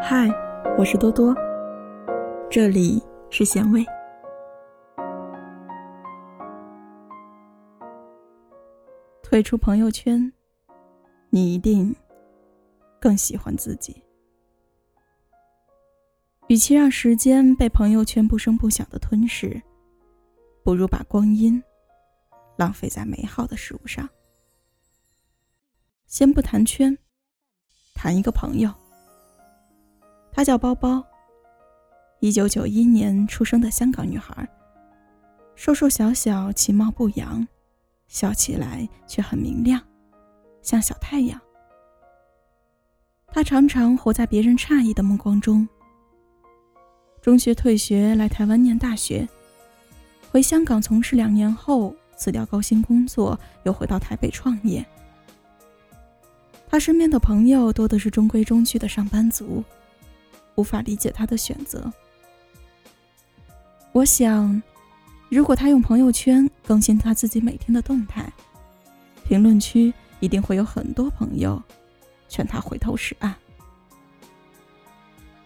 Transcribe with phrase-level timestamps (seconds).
[0.00, 0.28] 嗨，
[0.78, 1.34] 我是多多，
[2.48, 3.84] 这里是咸味。
[9.22, 10.32] 退出朋友圈，
[11.30, 11.94] 你一定
[13.00, 14.02] 更喜欢自己。
[16.46, 19.60] 与其让时间被朋友圈不声不响的吞噬，
[20.62, 21.62] 不如把光阴
[22.56, 24.08] 浪费在美好的事物上。
[26.06, 26.96] 先不谈圈，
[27.94, 28.72] 谈一个朋友。
[30.38, 31.04] 她叫包包，
[32.20, 34.48] 一九九一年出生的香港女孩，
[35.56, 37.44] 瘦瘦小小，其貌不扬，
[38.06, 39.82] 笑起来却很明亮，
[40.62, 41.40] 像小太阳。
[43.32, 45.68] 她常常活在别人诧异的目光中。
[47.20, 49.28] 中学退学来台湾念大学，
[50.30, 54.86] 回香港从事两年后辞掉高薪工作，又回到台北创业。
[56.68, 59.64] 他身边的朋友多的是中规中矩的上班族。
[60.58, 61.90] 无法理解他的选择。
[63.92, 64.60] 我想，
[65.28, 68.28] 如果他用朋友圈更新他自己每天的动态，
[69.24, 71.62] 评论区一定会有很多朋友
[72.28, 73.32] 劝他回头是岸。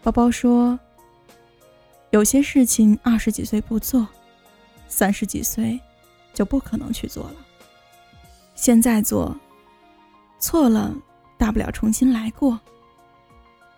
[0.02, 0.80] 包包说
[2.10, 4.08] ：“有些事情二十几岁不做，
[4.88, 5.78] 三十几岁
[6.32, 7.36] 就不可能去做了。
[8.54, 9.36] 现在做，
[10.38, 10.94] 错了，
[11.36, 12.58] 大不了重新来过。”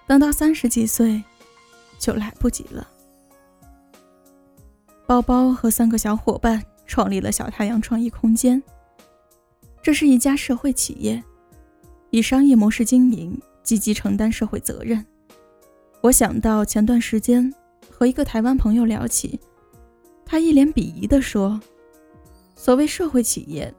[0.07, 1.23] 等到三十几岁，
[1.99, 2.87] 就来不及了。
[5.07, 8.63] 包包和三个小伙伴创立了小太阳创意空间。
[9.83, 11.23] 这是一家社会企业，
[12.11, 15.05] 以商业模式经营，积极承担社会责任。
[16.03, 17.53] 我想到前段时间
[17.91, 19.41] 和一个台湾朋友聊起，
[20.25, 21.59] 他一脸鄙夷地说
[22.57, 23.73] ：“所谓社会企业，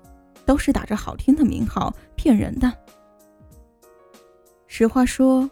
[0.44, 2.72] 都是打着好听的名号骗人的。”
[4.66, 5.48] 实话说。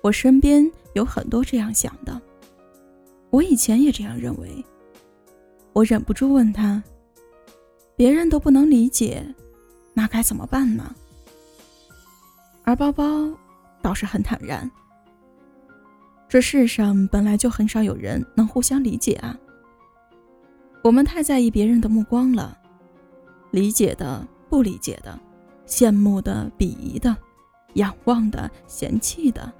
[0.00, 2.20] 我身边有很多这样想的，
[3.30, 4.64] 我以前也这样认为。
[5.72, 6.82] 我忍不住问他
[7.94, 9.34] ：“别人都不能理解，
[9.94, 10.94] 那该怎么办呢？”
[12.64, 13.30] 而包包
[13.80, 14.70] 倒是很坦然
[16.28, 19.38] ：“这世上本来就很少有人能互相理解啊。
[20.82, 22.58] 我们太在意别人的目光了，
[23.50, 25.18] 理解的、不理解的，
[25.66, 27.16] 羡慕的、鄙夷的，
[27.74, 29.52] 仰望的、嫌弃的。”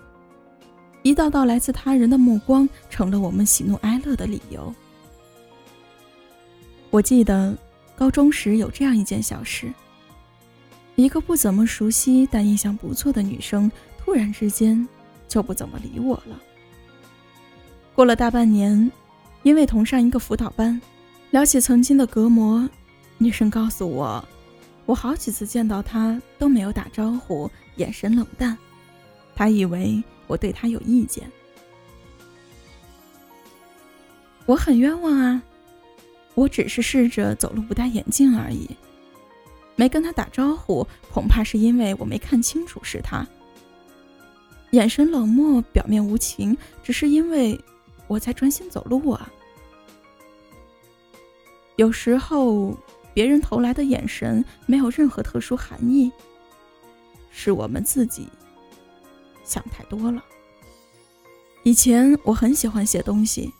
[1.09, 4.75] 一道道来自他人的目光，成了我们喜怒哀乐的理由。
[6.91, 7.57] 我记得
[7.97, 9.73] 高中时有这样一件小事：
[10.97, 14.87] 一个不怎么熟悉但印象不错的女生，突然之间
[15.27, 16.39] 就不怎么理我了。
[17.95, 18.93] 过了大半年，
[19.45, 20.79] 因为同上一个辅导班，
[21.31, 22.69] 聊起曾经的隔膜，
[23.17, 24.23] 女生告诉我，
[24.85, 28.59] 我好几次见到她都没有打招呼，眼神冷淡，
[29.35, 30.05] 她以为。
[30.29, 31.29] 我对他有意见，
[34.47, 35.43] 我很冤枉啊！
[36.35, 38.71] 我只是试着走路不戴眼镜而已，
[39.75, 43.27] 没跟他打招呼，恐怕是因为我没看清楚是他。
[44.71, 47.59] 眼神冷漠，表面无情，只是因为
[48.07, 49.29] 我在专心走路啊。
[51.77, 52.77] 有时候，
[53.15, 56.13] 别人投来的眼神没有任何特殊含义，
[57.31, 58.29] 是我们自己。
[59.49, 60.23] 想太多了。
[61.65, 63.53] 以前我很喜欢写东西，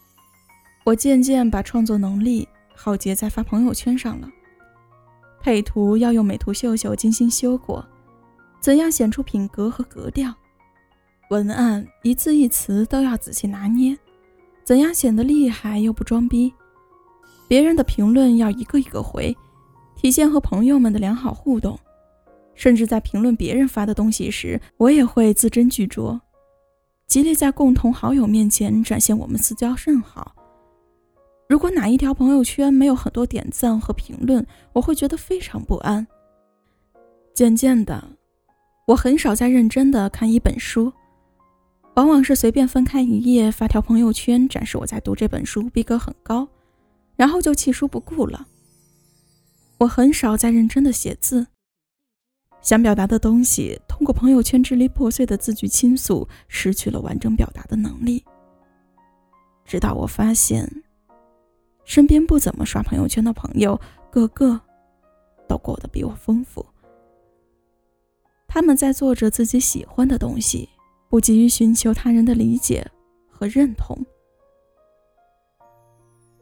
[0.85, 4.31] 我渐渐把创作能力耗竭在发朋友圈上了。
[5.41, 7.85] 配图要用美图秀秀精心修过，
[8.61, 10.35] 怎样显出品格和格调？
[11.31, 13.97] 文案一字一词都要仔细拿捏，
[14.65, 16.53] 怎样显得厉害又不装逼？
[17.47, 19.37] 别人的评论要一个一个回，
[19.97, 21.79] 体现和朋友们的良好互动。
[22.59, 26.19] 甚至在评论别人发的东西时，我也会字斟句酌，
[27.07, 30.35] 极力在共同好友面前展现我们私交甚好。
[31.49, 36.05] 如果哪一条朋友圈没有很多点赞和评论，我会觉得非常不安。
[37.33, 38.17] 渐渐的，
[38.89, 40.93] 我很少再认真的看一本书，
[41.95, 46.49] 往往是随便翻开一页，发条朋友圈展示我在读这本书，逼格很高，
[47.15, 48.49] 然后就弃书不顾了。
[49.79, 51.47] 我很少再认真的写字。
[52.61, 58.25] 想表达的东西，通过朋友圈支离破碎的字句倾诉，失去了完整表达的能力。
[59.65, 60.69] 直到我发现，
[61.85, 64.61] 身边不怎么刷朋友圈的朋友，个个
[65.47, 66.65] 都过得比我丰富。
[68.47, 70.69] 他们在做着自己喜欢的东西，
[71.09, 72.87] 不急于寻求他人的理解
[73.31, 73.97] 和认同。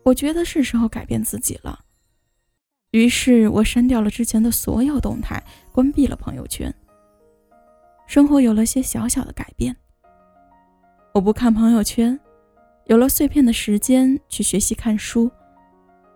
[0.05, 1.86] 我觉得是时候改变自己了。
[2.97, 6.75] 于是我删掉了之前的所有动态，关闭了朋友圈。
[8.07, 9.77] 生活有了些小小的改变，
[11.13, 12.19] 我不看朋友圈，
[12.87, 15.31] 有了碎片的时间去学习看书，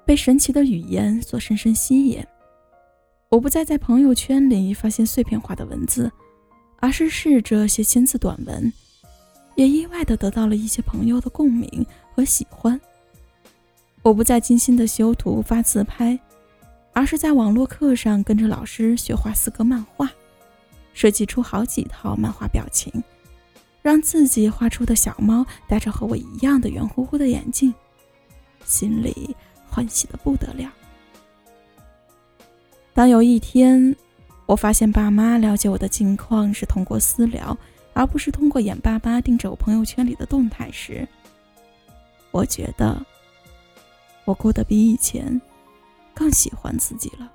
[0.07, 2.25] 被神奇的语言所深深吸引。
[3.29, 6.11] 我不再在朋友圈里发现碎片化的文字，
[6.79, 8.73] 而是试着写千字短文，
[9.55, 11.85] 也意外的得到了一些朋友的共鸣
[12.15, 12.81] 和喜欢。
[14.01, 16.19] 我不再精心的修图发自拍，
[17.01, 20.07] 而是在网络课上跟着老师学画四格漫画。
[20.93, 22.93] 设计出好几套漫画表情，
[23.81, 27.73] 让自己画出的小猫戴着和我一样的圆乎乎的眼镜，
[28.67, 29.35] 心里
[29.67, 30.71] 欢喜的不得了。
[32.93, 33.97] 当有一天，
[34.45, 37.57] 我发现爸妈了解我的近况是通过私聊，
[37.95, 41.09] 而不是通过眼巴巴盯着我朋友圈里的动态时，
[42.31, 43.03] 我觉得
[44.27, 45.41] 我过得比以前
[46.15, 47.31] 更喜欢自己了。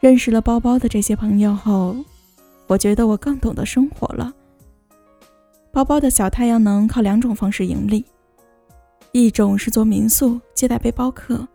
[0.00, 1.96] 认识了包包的这些朋友后，
[2.66, 4.32] 我觉得我更懂得生活了。
[5.72, 8.04] 包包的小太阳能靠两种方式盈利，
[9.12, 11.46] 一种是做民宿接待背包客，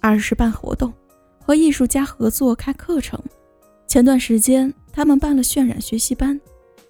[0.00, 0.92] 二是办活动，
[1.40, 3.18] 和艺术家合作开课程。
[3.86, 6.40] 前段时间他们办了渲染学习班，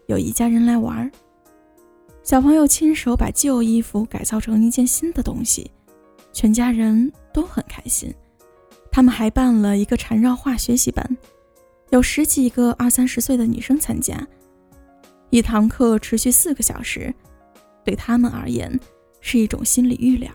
[0.06, 1.10] 有一家人来玩，
[2.22, 5.70] 小朋友亲手把旧衣服改造成一件新的东西，
[6.34, 8.12] 全家人都很开心。
[8.92, 11.16] 他们还办了一个缠绕画学习班，
[11.90, 14.14] 有十几个二三十岁的女生参加，
[15.30, 17.14] 一堂课持续四个小时，
[17.84, 18.78] 对他们而言
[19.20, 20.30] 是一种心理预疗。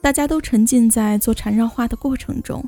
[0.00, 2.64] 大家都沉浸在做缠绕画的过程中，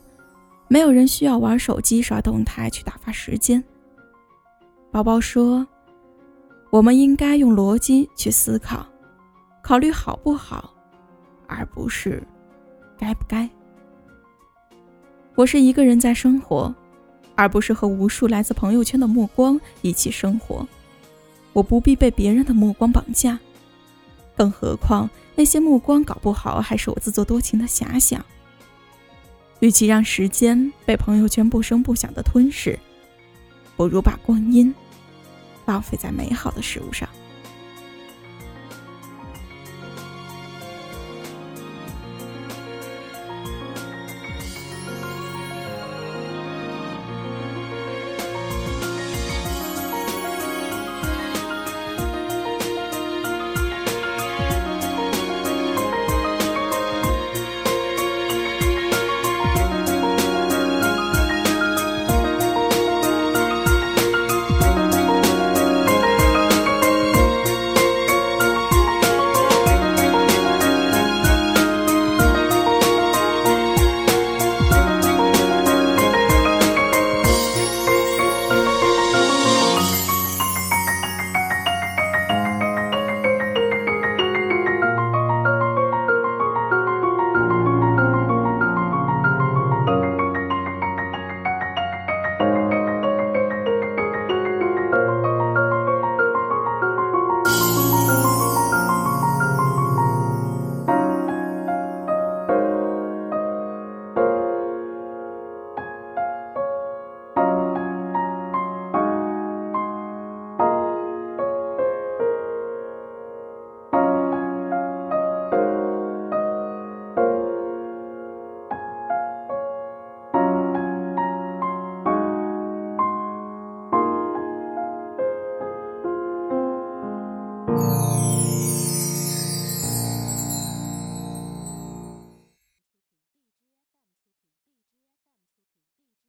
[0.68, 3.62] 没有人需要玩手机刷动态去打发时间。
[4.90, 5.66] 宝宝说
[6.70, 8.86] ：“我们应该用逻辑去思考，
[9.62, 10.74] 考虑好不好，
[11.52, 12.22] 而不是
[12.98, 13.48] 该不该。”
[15.34, 16.74] 我是一个人在生活，
[17.34, 20.66] 而不是和无数来自朋友圈的目光一起生活。
[21.52, 23.38] 我不必被别人的目光绑架，
[24.36, 28.24] 更何况那些目光搞不好还是我自作多情的遐想。
[29.60, 32.78] 与其让时间被朋友圈不声不响的吞噬，
[33.76, 34.74] 不如把光阴
[35.66, 37.08] 浪费在美好的事物上。